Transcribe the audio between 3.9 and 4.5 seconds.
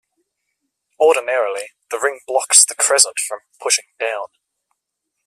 down.